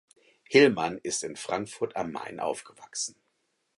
[0.49, 3.15] Hillmann ist in Frankfurt am Main aufgewachsen.